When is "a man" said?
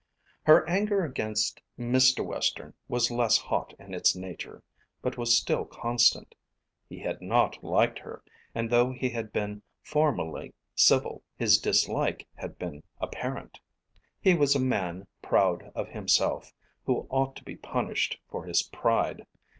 14.55-15.05